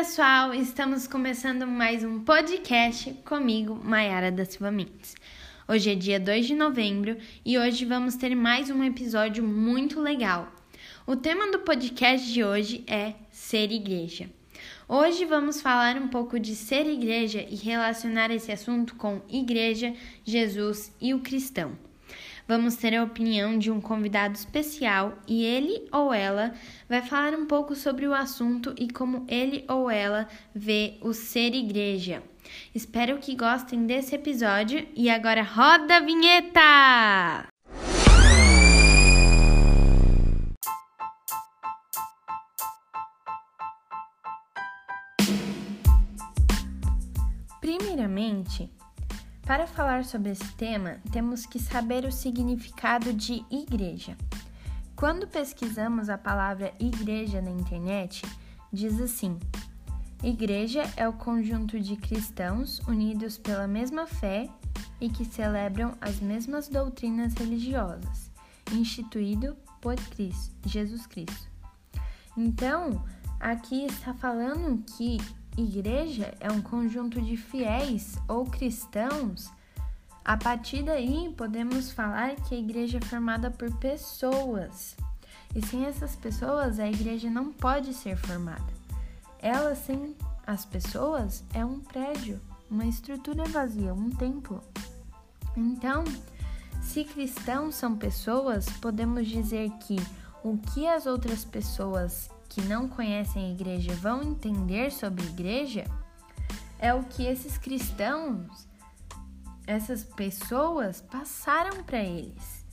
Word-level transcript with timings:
pessoal, 0.00 0.54
estamos 0.54 1.06
começando 1.06 1.66
mais 1.66 2.02
um 2.02 2.20
podcast 2.20 3.12
comigo, 3.22 3.78
Maiara 3.84 4.32
da 4.32 4.46
Silva 4.46 4.70
Mendes. 4.70 5.14
Hoje 5.68 5.90
é 5.90 5.94
dia 5.94 6.18
2 6.18 6.46
de 6.46 6.54
novembro 6.54 7.18
e 7.44 7.58
hoje 7.58 7.84
vamos 7.84 8.16
ter 8.16 8.34
mais 8.34 8.70
um 8.70 8.82
episódio 8.82 9.44
muito 9.44 10.00
legal. 10.00 10.50
O 11.06 11.16
tema 11.16 11.52
do 11.52 11.58
podcast 11.58 12.32
de 12.32 12.42
hoje 12.42 12.82
é 12.86 13.12
ser 13.30 13.70
igreja. 13.70 14.30
Hoje 14.88 15.26
vamos 15.26 15.60
falar 15.60 15.96
um 15.96 16.08
pouco 16.08 16.40
de 16.40 16.56
ser 16.56 16.86
igreja 16.86 17.46
e 17.50 17.54
relacionar 17.54 18.30
esse 18.30 18.50
assunto 18.50 18.94
com 18.94 19.20
igreja, 19.28 19.92
Jesus 20.24 20.96
e 20.98 21.12
o 21.12 21.20
cristão. 21.20 21.89
Vamos 22.50 22.74
ter 22.74 22.96
a 22.96 23.04
opinião 23.04 23.56
de 23.56 23.70
um 23.70 23.80
convidado 23.80 24.34
especial 24.34 25.16
e 25.24 25.44
ele 25.44 25.86
ou 25.92 26.12
ela 26.12 26.52
vai 26.88 27.00
falar 27.00 27.32
um 27.32 27.46
pouco 27.46 27.76
sobre 27.76 28.08
o 28.08 28.12
assunto 28.12 28.74
e 28.76 28.90
como 28.90 29.24
ele 29.28 29.64
ou 29.68 29.88
ela 29.88 30.26
vê 30.52 30.98
o 31.00 31.12
ser 31.12 31.54
igreja. 31.54 32.24
Espero 32.74 33.18
que 33.18 33.36
gostem 33.36 33.86
desse 33.86 34.16
episódio 34.16 34.84
e 34.96 35.08
agora 35.08 35.44
roda 35.44 35.98
a 35.98 36.00
vinheta! 36.00 37.46
Primeiramente, 47.60 48.68
para 49.50 49.66
falar 49.66 50.04
sobre 50.04 50.30
esse 50.30 50.48
tema, 50.52 50.98
temos 51.10 51.44
que 51.44 51.58
saber 51.58 52.04
o 52.04 52.12
significado 52.12 53.12
de 53.12 53.44
igreja. 53.50 54.16
Quando 54.94 55.26
pesquisamos 55.26 56.08
a 56.08 56.16
palavra 56.16 56.72
igreja 56.78 57.42
na 57.42 57.50
internet, 57.50 58.22
diz 58.72 59.00
assim: 59.00 59.36
Igreja 60.22 60.84
é 60.96 61.08
o 61.08 61.12
conjunto 61.12 61.80
de 61.80 61.96
cristãos 61.96 62.78
unidos 62.86 63.38
pela 63.38 63.66
mesma 63.66 64.06
fé 64.06 64.48
e 65.00 65.10
que 65.10 65.24
celebram 65.24 65.96
as 66.00 66.20
mesmas 66.20 66.68
doutrinas 66.68 67.34
religiosas, 67.34 68.30
instituído 68.70 69.56
por 69.80 69.96
Cristo, 69.96 70.54
Jesus 70.64 71.08
Cristo. 71.08 71.50
Então, 72.36 73.04
aqui 73.40 73.84
está 73.84 74.14
falando 74.14 74.84
que 74.96 75.18
igreja 75.56 76.34
é 76.40 76.50
um 76.50 76.62
conjunto 76.62 77.20
de 77.20 77.36
fiéis 77.36 78.18
ou 78.28 78.44
cristãos, 78.44 79.50
a 80.24 80.36
partir 80.36 80.82
daí 80.82 81.32
podemos 81.36 81.90
falar 81.90 82.36
que 82.36 82.54
a 82.54 82.58
igreja 82.58 82.98
é 82.98 83.00
formada 83.00 83.50
por 83.50 83.74
pessoas. 83.76 84.96
E 85.54 85.64
sem 85.64 85.84
essas 85.84 86.14
pessoas, 86.14 86.78
a 86.78 86.88
igreja 86.88 87.28
não 87.28 87.52
pode 87.52 87.92
ser 87.92 88.16
formada. 88.16 88.72
Ela, 89.40 89.74
sem 89.74 90.14
as 90.46 90.64
pessoas, 90.64 91.42
é 91.52 91.64
um 91.64 91.80
prédio, 91.80 92.40
uma 92.70 92.86
estrutura 92.86 93.44
vazia, 93.44 93.92
um 93.92 94.10
templo. 94.10 94.62
Então, 95.56 96.04
se 96.82 97.04
cristãos 97.04 97.74
são 97.74 97.96
pessoas, 97.96 98.68
podemos 98.80 99.26
dizer 99.26 99.70
que 99.80 99.96
o 100.42 100.56
que 100.56 100.86
as 100.86 101.06
outras 101.06 101.44
pessoas 101.44 102.30
que 102.50 102.60
não 102.62 102.88
conhecem 102.88 103.46
a 103.46 103.50
igreja 103.50 103.94
vão 103.94 104.22
entender 104.22 104.90
sobre 104.90 105.24
a 105.24 105.30
igreja 105.30 105.84
é 106.80 106.92
o 106.92 107.04
que 107.04 107.24
esses 107.24 107.56
cristãos, 107.56 108.68
essas 109.66 110.02
pessoas 110.02 111.00
passaram 111.00 111.82
para 111.84 112.02
eles. 112.02 112.66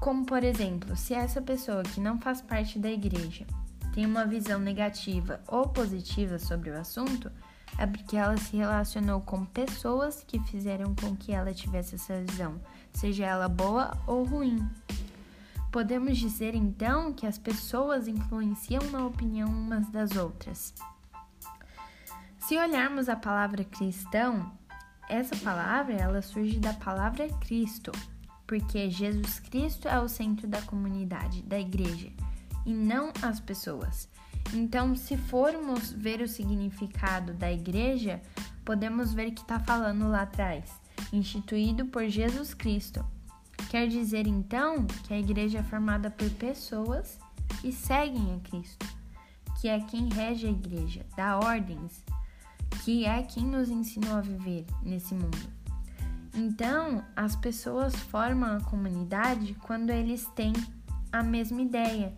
Como, 0.00 0.24
por 0.24 0.42
exemplo, 0.42 0.96
se 0.96 1.12
essa 1.12 1.40
pessoa 1.40 1.82
que 1.82 2.00
não 2.00 2.18
faz 2.18 2.40
parte 2.40 2.78
da 2.78 2.90
igreja 2.90 3.46
tem 3.92 4.06
uma 4.06 4.24
visão 4.24 4.58
negativa 4.58 5.40
ou 5.46 5.68
positiva 5.68 6.38
sobre 6.38 6.70
o 6.70 6.80
assunto, 6.80 7.30
é 7.78 7.86
porque 7.86 8.16
ela 8.16 8.36
se 8.38 8.56
relacionou 8.56 9.20
com 9.20 9.44
pessoas 9.44 10.24
que 10.26 10.38
fizeram 10.40 10.94
com 10.94 11.14
que 11.14 11.32
ela 11.32 11.52
tivesse 11.52 11.96
essa 11.96 12.22
visão, 12.22 12.58
seja 12.94 13.26
ela 13.26 13.48
boa 13.48 13.92
ou 14.06 14.24
ruim. 14.24 14.66
Podemos 15.72 16.18
dizer 16.18 16.54
então 16.54 17.14
que 17.14 17.26
as 17.26 17.38
pessoas 17.38 18.06
influenciam 18.06 18.82
na 18.90 19.06
opinião 19.06 19.48
umas 19.48 19.88
das 19.88 20.14
outras. 20.16 20.74
Se 22.38 22.58
olharmos 22.58 23.08
a 23.08 23.16
palavra 23.16 23.64
cristão, 23.64 24.52
essa 25.08 25.34
palavra 25.36 25.94
ela 25.94 26.20
surge 26.20 26.58
da 26.58 26.74
palavra 26.74 27.26
Cristo, 27.40 27.90
porque 28.46 28.90
Jesus 28.90 29.40
Cristo 29.40 29.88
é 29.88 29.98
o 29.98 30.08
centro 30.08 30.46
da 30.46 30.60
comunidade, 30.60 31.40
da 31.40 31.58
igreja, 31.58 32.12
e 32.66 32.74
não 32.74 33.10
as 33.22 33.40
pessoas. 33.40 34.10
Então, 34.52 34.94
se 34.94 35.16
formos 35.16 35.90
ver 35.90 36.20
o 36.20 36.28
significado 36.28 37.32
da 37.32 37.50
igreja, 37.50 38.20
podemos 38.62 39.14
ver 39.14 39.30
que 39.30 39.40
está 39.40 39.58
falando 39.58 40.06
lá 40.10 40.22
atrás, 40.22 40.70
instituído 41.10 41.86
por 41.86 42.06
Jesus 42.08 42.52
Cristo, 42.52 43.02
Quer 43.72 43.88
dizer 43.88 44.26
então 44.26 44.84
que 44.84 45.14
a 45.14 45.18
igreja 45.18 45.60
é 45.60 45.62
formada 45.62 46.10
por 46.10 46.28
pessoas 46.32 47.18
que 47.62 47.72
seguem 47.72 48.34
a 48.34 48.38
Cristo, 48.46 48.86
que 49.58 49.66
é 49.66 49.80
quem 49.80 50.10
rege 50.10 50.46
a 50.46 50.50
igreja, 50.50 51.06
dá 51.16 51.38
ordens, 51.38 52.04
que 52.84 53.06
é 53.06 53.22
quem 53.22 53.44
nos 53.44 53.70
ensinou 53.70 54.16
a 54.16 54.20
viver 54.20 54.66
nesse 54.82 55.14
mundo. 55.14 55.48
Então, 56.34 57.02
as 57.16 57.34
pessoas 57.34 57.96
formam 57.96 58.58
a 58.58 58.60
comunidade 58.60 59.54
quando 59.62 59.88
eles 59.88 60.26
têm 60.34 60.52
a 61.10 61.22
mesma 61.22 61.62
ideia, 61.62 62.12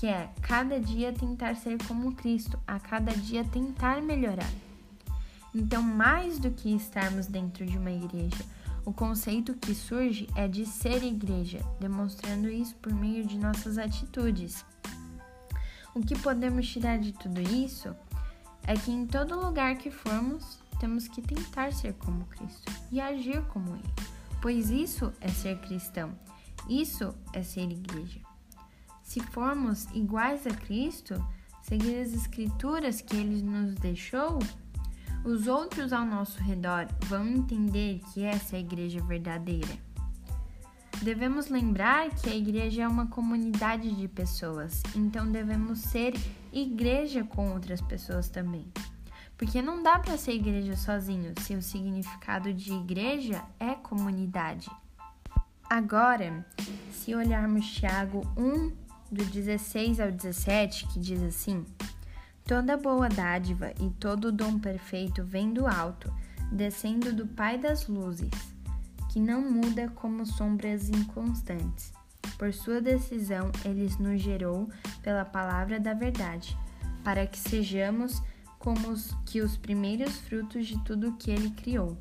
que 0.00 0.08
é 0.08 0.28
cada 0.42 0.80
dia 0.80 1.12
tentar 1.12 1.54
ser 1.54 1.78
como 1.86 2.16
Cristo, 2.16 2.58
a 2.66 2.80
cada 2.80 3.12
dia 3.12 3.44
tentar 3.44 4.02
melhorar. 4.02 4.50
Então, 5.54 5.84
mais 5.84 6.40
do 6.40 6.50
que 6.50 6.74
estarmos 6.74 7.26
dentro 7.26 7.64
de 7.64 7.78
uma 7.78 7.92
igreja, 7.92 8.44
o 8.86 8.92
conceito 8.92 9.52
que 9.54 9.74
surge 9.74 10.28
é 10.36 10.46
de 10.46 10.64
ser 10.64 11.02
igreja, 11.02 11.58
demonstrando 11.80 12.48
isso 12.48 12.76
por 12.76 12.94
meio 12.94 13.26
de 13.26 13.36
nossas 13.36 13.78
atitudes. 13.78 14.64
O 15.92 16.00
que 16.00 16.16
podemos 16.16 16.68
tirar 16.68 16.96
de 16.96 17.12
tudo 17.12 17.40
isso 17.40 17.94
é 18.62 18.74
que 18.74 18.92
em 18.92 19.04
todo 19.04 19.44
lugar 19.44 19.76
que 19.76 19.90
formos, 19.90 20.60
temos 20.78 21.08
que 21.08 21.20
tentar 21.20 21.72
ser 21.72 21.94
como 21.94 22.26
Cristo 22.26 22.70
e 22.92 23.00
agir 23.00 23.42
como 23.48 23.74
Ele, 23.74 23.94
pois 24.40 24.70
isso 24.70 25.12
é 25.20 25.28
ser 25.28 25.58
cristão, 25.58 26.16
isso 26.68 27.12
é 27.32 27.42
ser 27.42 27.68
igreja. 27.68 28.20
Se 29.02 29.18
formos 29.18 29.86
iguais 29.94 30.46
a 30.46 30.50
Cristo, 30.50 31.14
seguir 31.60 32.00
as 32.00 32.12
Escrituras 32.12 33.00
que 33.00 33.16
Ele 33.16 33.42
nos 33.42 33.74
deixou, 33.74 34.38
os 35.26 35.48
outros 35.48 35.92
ao 35.92 36.06
nosso 36.06 36.40
redor 36.40 36.86
vão 37.06 37.26
entender 37.26 38.00
que 38.14 38.22
essa 38.22 38.54
é 38.54 38.58
a 38.58 38.60
igreja 38.60 39.02
verdadeira. 39.02 39.76
Devemos 41.02 41.48
lembrar 41.48 42.10
que 42.10 42.30
a 42.30 42.34
igreja 42.34 42.84
é 42.84 42.88
uma 42.88 43.08
comunidade 43.08 43.90
de 43.90 44.06
pessoas, 44.06 44.84
então 44.94 45.30
devemos 45.30 45.80
ser 45.80 46.14
igreja 46.52 47.24
com 47.24 47.52
outras 47.52 47.80
pessoas 47.80 48.28
também. 48.28 48.72
Porque 49.36 49.60
não 49.60 49.82
dá 49.82 49.98
para 49.98 50.16
ser 50.16 50.32
igreja 50.32 50.76
sozinho 50.76 51.34
se 51.40 51.56
o 51.56 51.60
significado 51.60 52.54
de 52.54 52.72
igreja 52.72 53.42
é 53.58 53.74
comunidade. 53.74 54.70
Agora, 55.68 56.46
se 56.92 57.16
olharmos 57.16 57.66
Tiago 57.66 58.22
1, 58.36 58.70
do 59.10 59.24
16 59.24 59.98
ao 59.98 60.12
17, 60.12 60.86
que 60.86 61.00
diz 61.00 61.20
assim: 61.20 61.64
Toda 62.46 62.76
boa 62.76 63.08
dádiva 63.08 63.72
e 63.80 63.90
todo 63.90 64.30
dom 64.30 64.60
perfeito 64.60 65.24
vem 65.24 65.52
do 65.52 65.66
alto, 65.66 66.12
descendo 66.52 67.12
do 67.12 67.26
Pai 67.26 67.58
das 67.58 67.88
luzes, 67.88 68.30
que 69.10 69.18
não 69.18 69.40
muda 69.50 69.88
como 69.96 70.24
sombras 70.24 70.88
inconstantes. 70.88 71.92
Por 72.38 72.54
sua 72.54 72.80
decisão, 72.80 73.50
ele 73.64 73.90
nos 73.98 74.22
gerou 74.22 74.70
pela 75.02 75.24
palavra 75.24 75.80
da 75.80 75.92
verdade, 75.92 76.56
para 77.02 77.26
que 77.26 77.36
sejamos 77.36 78.22
como 78.60 78.90
os, 78.90 79.12
que 79.24 79.40
os 79.40 79.56
primeiros 79.56 80.16
frutos 80.18 80.68
de 80.68 80.78
tudo 80.84 81.16
que 81.18 81.32
ele 81.32 81.50
criou. 81.50 81.98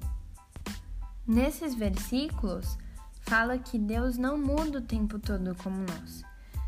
Nesses 1.25 1.74
versículos, 1.74 2.78
fala 3.22 3.58
que 3.58 3.80
Deus 3.80 4.16
não 4.16 4.38
muda 4.38 4.78
o 4.78 4.84
tempo 4.84 5.18
todo 5.18 5.56
como 5.56 5.78
nós. 5.78 6.24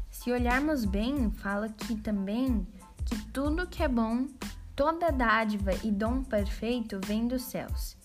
Se 0.09 0.31
olharmos 0.31 0.83
bem, 0.83 1.29
fala 1.29 1.69
que 1.69 1.95
também 1.95 2.65
que 3.07 3.17
tudo 3.31 3.67
que 3.67 3.81
é 3.81 3.87
bom, 3.87 4.27
toda 4.75 5.11
dádiva 5.11 5.71
e 5.83 5.91
dom 5.91 6.23
perfeito 6.23 6.99
vem 7.05 7.27
dos 7.27 7.43
céus. 7.43 7.95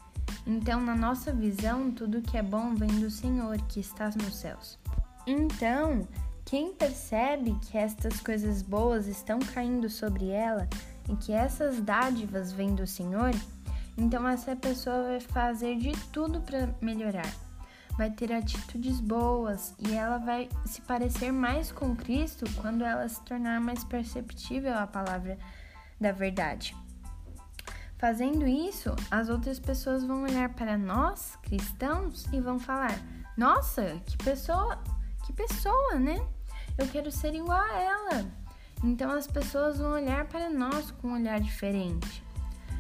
Então, 0.46 0.80
na 0.80 0.94
nossa 0.94 1.32
visão, 1.32 1.90
tudo 1.90 2.22
que 2.22 2.38
é 2.38 2.42
bom 2.42 2.74
vem 2.74 3.00
do 3.00 3.10
Senhor 3.10 3.60
que 3.62 3.80
está 3.80 4.08
nos 4.10 4.36
céus. 4.36 4.78
Então, 5.26 6.06
quem 6.44 6.72
percebe 6.72 7.56
que 7.62 7.76
estas 7.76 8.20
coisas 8.20 8.62
boas 8.62 9.06
estão 9.06 9.38
caindo 9.38 9.90
sobre 9.90 10.28
ela 10.28 10.68
e 11.08 11.16
que 11.16 11.32
essas 11.32 11.80
dádivas 11.80 12.52
vêm 12.52 12.74
do 12.74 12.86
Senhor, 12.86 13.32
então 13.96 14.26
essa 14.26 14.54
pessoa 14.54 15.02
vai 15.04 15.20
fazer 15.20 15.76
de 15.78 15.92
tudo 16.12 16.40
para 16.40 16.72
melhorar 16.80 17.41
vai 17.96 18.10
ter 18.10 18.32
atitudes 18.32 19.00
boas 19.00 19.74
e 19.78 19.92
ela 19.92 20.18
vai 20.18 20.48
se 20.64 20.80
parecer 20.82 21.32
mais 21.32 21.70
com 21.70 21.94
Cristo 21.94 22.44
quando 22.56 22.84
ela 22.84 23.08
se 23.08 23.20
tornar 23.22 23.60
mais 23.60 23.84
perceptível 23.84 24.74
à 24.76 24.86
palavra 24.86 25.38
da 26.00 26.12
verdade. 26.12 26.76
Fazendo 27.98 28.46
isso, 28.46 28.90
as 29.10 29.28
outras 29.28 29.60
pessoas 29.60 30.04
vão 30.04 30.24
olhar 30.24 30.48
para 30.54 30.76
nós, 30.76 31.36
cristãos, 31.42 32.26
e 32.32 32.40
vão 32.40 32.58
falar: 32.58 32.98
"Nossa, 33.36 34.00
que 34.06 34.16
pessoa, 34.18 34.82
que 35.24 35.32
pessoa, 35.32 35.94
né? 36.00 36.20
Eu 36.76 36.88
quero 36.88 37.12
ser 37.12 37.34
igual 37.34 37.60
a 37.60 37.80
ela". 37.80 38.26
Então 38.82 39.12
as 39.12 39.28
pessoas 39.28 39.78
vão 39.78 39.92
olhar 39.92 40.26
para 40.26 40.50
nós 40.50 40.90
com 40.90 41.08
um 41.08 41.14
olhar 41.14 41.38
diferente. 41.40 42.24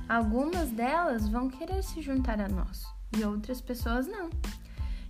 Algumas 0.08 0.70
delas 0.70 1.28
vão 1.28 1.48
querer 1.48 1.84
se 1.84 2.02
juntar 2.02 2.40
a 2.40 2.48
nós 2.48 2.84
e 3.16 3.24
outras 3.24 3.60
pessoas 3.60 4.06
não. 4.06 4.28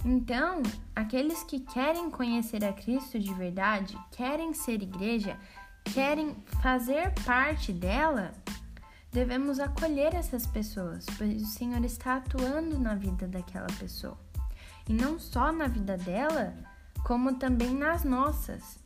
Então, 0.05 0.63
aqueles 0.97 1.45
que 1.45 1.61
querem 1.61 2.11
conhecer 2.11 2.65
a 2.65 2.73
Cristo 2.73 3.19
de 3.21 3.33
verdade, 3.35 3.97
querem 4.11 4.53
ser 4.53 4.83
igreja, 4.83 5.39
querem 5.85 6.35
fazer 6.61 7.13
parte 7.25 7.73
dela, 7.73 8.33
devemos 9.13 9.61
acolher 9.61 10.15
essas 10.15 10.45
pessoas, 10.47 11.07
pois 11.17 11.43
o 11.43 11.47
Senhor 11.47 11.85
está 11.85 12.17
atuando 12.17 12.79
na 12.79 12.95
vida 12.95 13.29
daquela 13.29 13.69
pessoa. 13.79 14.19
E 14.89 14.93
não 14.93 15.21
só 15.21 15.53
na 15.53 15.69
vida 15.69 15.97
dela, 15.97 16.53
como 17.05 17.35
também 17.35 17.73
nas 17.73 18.03
nossas. 18.03 18.79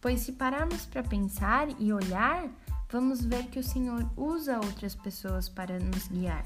Pois 0.00 0.20
se 0.20 0.32
pararmos 0.32 0.84
para 0.84 1.02
pensar 1.02 1.68
e 1.80 1.92
olhar, 1.92 2.48
vamos 2.90 3.24
ver 3.24 3.46
que 3.46 3.58
o 3.58 3.64
Senhor 3.64 4.06
usa 4.16 4.56
outras 4.56 4.94
pessoas 4.94 5.48
para 5.48 5.78
nos 5.78 6.08
guiar. 6.08 6.44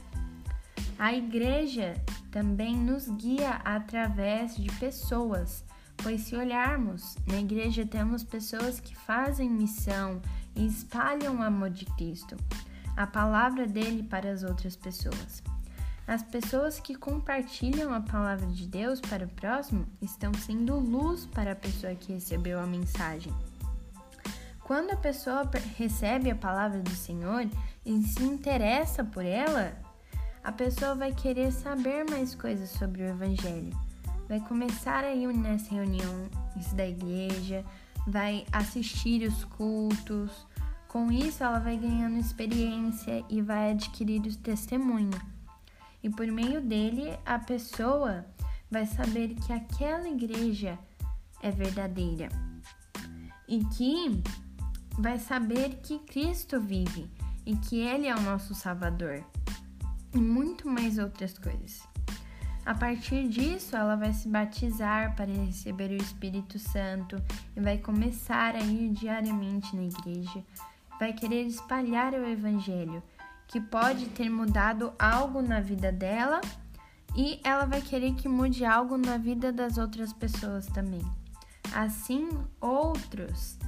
A 0.98 1.12
igreja 1.12 1.94
também 2.31 2.76
nos 2.76 3.08
guia 3.08 3.60
através 3.64 4.56
de 4.56 4.70
pessoas, 4.78 5.64
pois 5.96 6.22
se 6.22 6.34
olharmos, 6.37 7.16
na 7.26 7.38
igreja 7.38 7.84
temos 7.84 8.25
pessoas 8.25 8.81
que 8.81 8.96
fazem 8.96 9.50
missão 9.50 10.20
e 10.54 10.66
espalham 10.66 11.37
o 11.37 11.43
amor 11.43 11.70
de 11.70 11.84
Cristo 11.96 12.37
a 12.96 13.06
palavra 13.06 13.66
dele 13.66 14.02
para 14.02 14.31
as 14.31 14.43
outras 14.43 14.75
pessoas. 14.75 15.43
As 16.06 16.22
pessoas 16.22 16.81
que 16.81 16.94
compartilham 16.94 17.93
a 17.93 18.00
palavra 18.00 18.46
de 18.46 18.66
Deus 18.66 19.00
para 19.00 19.26
o 19.26 19.28
próximo 19.28 19.87
estão 20.00 20.32
sendo 20.32 20.78
luz 20.78 21.26
para 21.26 21.52
a 21.52 21.56
pessoa 21.56 21.94
que 21.94 22.12
recebeu 22.12 22.58
a 22.58 22.66
mensagem. 22.66 23.34
Quando 24.62 24.93
a 24.93 24.96
pessoa 24.96 25.48
recebe 25.76 26.31
a 26.31 26.34
palavra 26.34 26.81
do 26.81 26.90
Senhor 26.90 27.46
e 27.84 28.02
se 28.02 28.22
interessa 28.25 29.04
por 29.04 29.25
ela, 29.25 29.76
a 30.46 30.52
pessoa 30.52 30.94
vai 30.94 31.12
querer 31.12 31.50
saber 31.50 32.08
mais 32.08 32.32
coisas 32.32 32.70
sobre 32.70 33.02
o 33.02 33.08
Evangelho. 33.08 33.76
Vai 34.28 34.38
começar 34.38 35.02
a 35.02 35.12
ir 35.12 35.26
reunião 35.69 36.31
da 36.72 36.87
igreja, 36.87 37.64
vai 38.06 38.46
assistir 38.52 39.26
os 39.26 39.44
cultos, 39.44 40.46
com 40.87 41.10
isso, 41.10 41.43
ela 41.43 41.58
vai 41.58 41.76
ganhando 41.76 42.16
experiência 42.16 43.25
e 43.28 43.43
vai 43.43 43.72
adquirir 43.72 44.20
o 44.20 44.37
testemunho. 44.37 45.20
E 46.00 46.08
por 46.08 46.28
meio 46.28 46.60
dele, 46.60 47.19
a 47.26 47.40
pessoa 47.40 48.25
vai 48.70 48.87
saber 48.87 49.34
que 49.34 49.52
aquela 49.52 50.08
igreja 50.08 50.78
é 51.43 51.50
verdadeira 51.50 52.28
e 53.48 53.64
que 53.64 54.22
vai 54.96 55.19
saber 55.19 55.81
que 55.82 55.98
Cristo 55.98 56.60
vive 56.60 57.10
e 57.44 57.56
que 57.56 57.81
Ele 57.81 58.06
é 58.06 58.14
o 58.14 58.20
nosso 58.20 58.54
Salvador 58.54 59.25
e 60.16 60.20
muito 60.20 60.68
mais 60.68 60.98
outras 60.98 61.38
coisas. 61.38 61.82
A 62.64 62.74
partir 62.74 63.28
disso, 63.28 63.76
ela 63.76 63.94
vai 63.94 64.12
se 64.12 64.28
batizar 64.28 65.14
para 65.14 65.26
receber 65.26 65.90
o 65.90 66.02
Espírito 66.02 66.58
Santo 66.58 67.22
e 67.56 67.60
vai 67.60 67.78
começar 67.78 68.56
a 68.56 68.60
ir 68.60 68.90
diariamente 68.90 69.76
na 69.76 69.84
igreja 69.84 70.42
vai 70.98 71.12
querer 71.12 71.42
espalhar 71.46 72.14
o 72.14 72.26
evangelho, 72.26 73.02
que 73.46 73.60
pode 73.60 74.06
ter 74.06 74.28
mudado 74.28 74.92
algo 74.98 75.40
na 75.40 75.60
vida 75.60 75.92
dela 75.92 76.40
e 77.14 77.40
ela 77.44 77.64
vai 77.64 77.80
querer 77.80 78.14
que 78.14 78.28
mude 78.28 78.64
algo 78.64 78.96
na 78.96 79.16
vida 79.16 79.52
das 79.52 79.78
outras 79.78 80.12
pessoas 80.12 80.66
também. 80.66 81.04
Assim, 81.74 82.28
outros, 82.60 83.58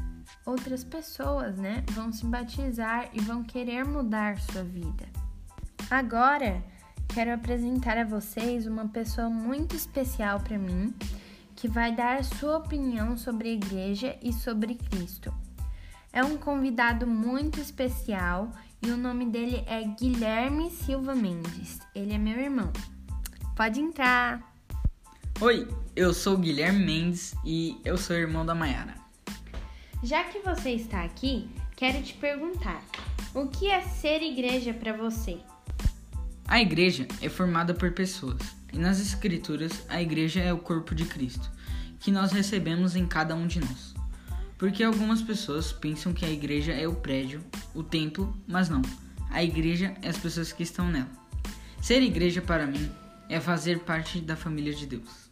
outras 0.45 0.83
pessoas, 0.83 1.57
né, 1.57 1.85
vão 1.93 2.13
se 2.13 2.25
batizar 2.27 3.09
e 3.13 3.21
vão 3.21 3.43
querer 3.43 3.85
mudar 3.85 4.39
sua 4.39 4.63
vida. 4.63 5.07
Agora, 5.91 6.63
quero 7.15 7.33
apresentar 7.33 7.97
a 7.97 8.05
vocês 8.05 8.67
uma 8.67 8.87
pessoa 8.89 9.31
muito 9.31 9.75
especial 9.75 10.39
para 10.39 10.59
mim, 10.59 10.95
que 11.57 11.67
vai 11.67 11.95
dar 11.95 12.23
sua 12.25 12.59
opinião 12.59 13.17
sobre 13.17 13.49
a 13.49 13.53
igreja 13.53 14.15
e 14.23 14.31
sobre 14.31 14.75
Cristo. 14.75 15.33
É 16.13 16.23
um 16.23 16.37
convidado 16.37 17.07
muito 17.07 17.59
especial 17.59 18.53
e 18.83 18.91
o 18.91 18.99
nome 18.99 19.31
dele 19.31 19.65
é 19.67 19.83
Guilherme 19.83 20.71
Silva 20.71 21.15
Mendes. 21.15 21.79
Ele 21.95 22.13
é 22.13 22.19
meu 22.19 22.39
irmão. 22.39 22.71
Pode 23.57 23.81
entrar. 23.81 24.43
Oi, 25.41 25.67
eu 25.97 26.13
sou 26.13 26.35
o 26.35 26.39
Guilherme 26.39 26.85
Mendes 26.85 27.35
e 27.47 27.81
eu 27.83 27.97
sou 27.97 28.15
irmão 28.15 28.45
da 28.45 28.55
Mayara. 28.55 28.95
Já 30.03 30.25
que 30.25 30.41
você 30.41 30.73
está 30.73 31.03
aqui, 31.03 31.49
quero 31.75 32.03
te 32.03 32.13
perguntar: 32.13 32.83
o 33.35 33.49
que 33.49 33.71
é 33.71 33.81
ser 33.81 34.23
igreja 34.23 34.75
para 34.75 34.93
você? 34.93 35.39
A 36.49 36.63
igreja 36.63 37.07
é 37.21 37.29
formada 37.29 37.75
por 37.75 37.93
pessoas, 37.93 38.41
e 38.73 38.79
nas 38.79 38.99
Escrituras, 38.99 39.85
a 39.87 40.01
igreja 40.01 40.41
é 40.41 40.51
o 40.51 40.57
corpo 40.57 40.95
de 40.95 41.05
Cristo, 41.05 41.51
que 42.01 42.11
nós 42.11 42.33
recebemos 42.33 42.97
em 42.97 43.07
cada 43.07 43.35
um 43.35 43.47
de 43.47 43.61
nós. 43.61 43.95
Porque 44.57 44.83
algumas 44.83 45.21
pessoas 45.21 45.73
pensam 45.73 46.15
que 46.15 46.25
a 46.25 46.31
igreja 46.31 46.73
é 46.73 46.89
o 46.89 46.95
prédio, 46.95 47.45
o 47.75 47.83
templo, 47.83 48.35
mas 48.47 48.71
não. 48.71 48.81
A 49.29 49.45
igreja 49.45 49.95
é 50.01 50.09
as 50.09 50.17
pessoas 50.17 50.51
que 50.51 50.63
estão 50.63 50.91
nela. 50.91 51.11
Ser 51.83 52.03
igreja 52.03 52.41
para 52.41 52.67
mim 52.67 52.91
é 53.29 53.39
fazer 53.39 53.81
parte 53.81 54.19
da 54.19 54.35
família 54.35 54.73
de 54.73 54.87
Deus. 54.87 55.31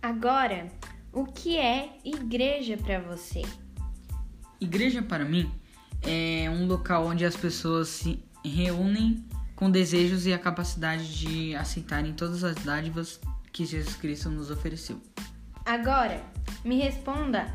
Agora, 0.00 0.72
o 1.12 1.26
que 1.26 1.58
é 1.58 1.98
igreja 2.02 2.78
para 2.78 3.00
você? 3.00 3.42
Igreja 4.58 5.02
para 5.02 5.26
mim 5.26 5.52
é 6.00 6.48
um 6.48 6.66
local 6.66 7.06
onde 7.06 7.22
as 7.26 7.36
pessoas 7.36 7.88
se 7.88 8.24
reúnem 8.42 9.22
com 9.56 9.70
desejos 9.70 10.26
e 10.26 10.32
a 10.32 10.38
capacidade 10.38 11.18
de 11.18 11.54
aceitarem 11.54 12.12
todas 12.12 12.42
as 12.44 12.56
dádivas 12.56 13.20
que 13.52 13.64
Jesus 13.64 13.96
Cristo 13.96 14.30
nos 14.30 14.50
ofereceu. 14.50 15.00
Agora, 15.64 16.22
me 16.64 16.78
responda 16.78 17.52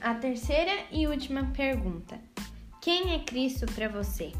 a 0.00 0.14
terceira 0.14 0.72
e 0.90 1.06
última 1.06 1.44
pergunta: 1.46 2.18
Quem 2.80 3.14
é 3.14 3.18
Cristo 3.20 3.66
para 3.66 3.88
você? 3.88 4.32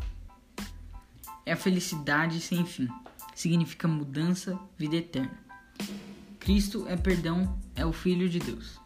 É 1.44 1.52
a 1.52 1.56
felicidade 1.56 2.40
sem 2.40 2.64
fim. 2.64 2.88
Significa 3.34 3.88
mudança, 3.88 4.58
vida 4.78 4.96
eterna. 4.96 5.38
Cristo 6.38 6.86
é 6.88 6.96
perdão, 6.96 7.58
é 7.74 7.84
o 7.86 7.92
Filho 7.92 8.28
de 8.28 8.38
Deus. 8.38 8.80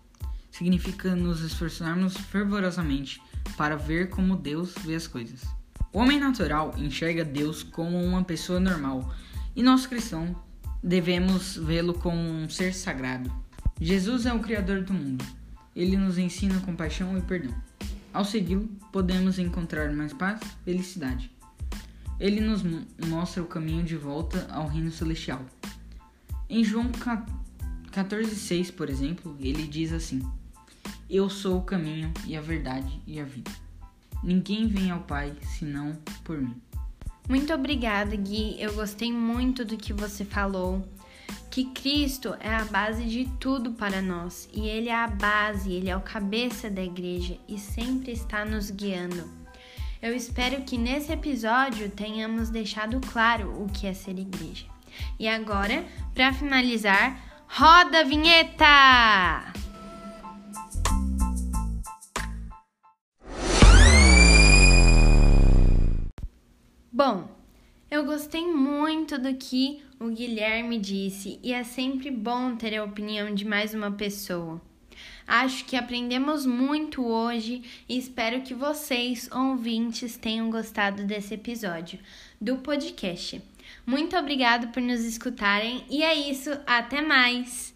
Significa 0.50 1.14
nos 1.14 1.42
esforçarmos 1.42 2.16
fervorosamente 2.16 3.20
para 3.56 3.76
ver 3.76 4.10
como 4.10 4.36
Deus 4.36 4.74
vê 4.84 4.94
as 4.94 5.06
coisas. 5.06 5.42
O 5.96 6.00
homem 6.00 6.20
natural 6.20 6.74
enxerga 6.76 7.24
Deus 7.24 7.62
como 7.62 7.96
uma 7.96 8.22
pessoa 8.22 8.60
normal 8.60 9.14
e 9.54 9.62
nós 9.62 9.86
cristãos 9.86 10.36
devemos 10.82 11.56
vê-lo 11.56 11.94
como 11.94 12.18
um 12.18 12.50
ser 12.50 12.74
sagrado. 12.74 13.32
Jesus 13.80 14.26
é 14.26 14.34
o 14.34 14.40
Criador 14.40 14.82
do 14.82 14.92
mundo 14.92 15.24
ele 15.74 15.96
nos 15.96 16.18
ensina 16.18 16.60
compaixão 16.60 17.16
e 17.16 17.22
perdão. 17.22 17.54
Ao 18.12 18.26
segui-lo, 18.26 18.68
podemos 18.92 19.38
encontrar 19.38 19.90
mais 19.90 20.12
paz 20.12 20.38
e 20.42 20.64
felicidade. 20.66 21.30
Ele 22.20 22.42
nos 22.42 22.62
mostra 23.08 23.42
o 23.42 23.46
caminho 23.46 23.82
de 23.82 23.96
volta 23.96 24.46
ao 24.50 24.66
reino 24.66 24.92
celestial. 24.92 25.40
Em 26.46 26.62
João 26.62 26.90
14,6, 26.92 28.70
por 28.70 28.90
exemplo, 28.90 29.34
ele 29.40 29.66
diz 29.66 29.94
assim: 29.94 30.22
Eu 31.08 31.30
sou 31.30 31.56
o 31.56 31.64
caminho 31.64 32.12
e 32.26 32.36
a 32.36 32.42
verdade 32.42 33.00
e 33.06 33.18
a 33.18 33.24
vida. 33.24 33.65
Ninguém 34.22 34.66
vem 34.66 34.90
ao 34.90 35.00
Pai 35.00 35.34
senão 35.42 35.96
por 36.24 36.38
mim. 36.38 36.54
Muito 37.28 37.52
obrigada, 37.52 38.14
Gui. 38.14 38.56
Eu 38.60 38.74
gostei 38.74 39.12
muito 39.12 39.64
do 39.64 39.76
que 39.76 39.92
você 39.92 40.24
falou 40.24 40.86
que 41.50 41.64
Cristo 41.64 42.36
é 42.38 42.54
a 42.54 42.64
base 42.66 43.04
de 43.04 43.24
tudo 43.40 43.72
para 43.72 44.02
nós 44.02 44.48
e 44.52 44.68
Ele 44.68 44.88
é 44.88 44.94
a 44.94 45.08
base, 45.08 45.72
Ele 45.72 45.88
é 45.88 45.96
o 45.96 46.00
cabeça 46.00 46.68
da 46.68 46.82
igreja 46.82 47.36
e 47.48 47.58
sempre 47.58 48.12
está 48.12 48.44
nos 48.44 48.70
guiando. 48.70 49.28
Eu 50.02 50.14
espero 50.14 50.62
que 50.62 50.76
nesse 50.76 51.12
episódio 51.12 51.90
tenhamos 51.90 52.50
deixado 52.50 53.00
claro 53.00 53.50
o 53.62 53.68
que 53.68 53.86
é 53.86 53.94
ser 53.94 54.18
igreja. 54.18 54.66
E 55.18 55.26
agora, 55.26 55.84
para 56.14 56.32
finalizar, 56.32 57.18
roda 57.48 58.00
a 58.00 58.04
vinheta! 58.04 59.65
Bom, 66.96 67.28
eu 67.90 68.06
gostei 68.06 68.46
muito 68.46 69.18
do 69.18 69.34
que 69.34 69.82
o 70.00 70.08
Guilherme 70.08 70.78
disse 70.78 71.38
e 71.42 71.52
é 71.52 71.62
sempre 71.62 72.10
bom 72.10 72.56
ter 72.56 72.74
a 72.74 72.82
opinião 72.82 73.34
de 73.34 73.44
mais 73.44 73.74
uma 73.74 73.90
pessoa. 73.90 74.62
Acho 75.26 75.66
que 75.66 75.76
aprendemos 75.76 76.46
muito 76.46 77.04
hoje 77.04 77.62
e 77.86 77.98
espero 77.98 78.40
que 78.40 78.54
vocês, 78.54 79.28
ouvintes, 79.30 80.16
tenham 80.16 80.48
gostado 80.48 81.04
desse 81.04 81.34
episódio 81.34 81.98
do 82.40 82.56
podcast. 82.56 83.42
Muito 83.84 84.16
obrigado 84.16 84.68
por 84.72 84.80
nos 84.80 85.00
escutarem 85.00 85.84
e 85.90 86.02
é 86.02 86.14
isso, 86.14 86.48
até 86.66 87.02
mais! 87.02 87.75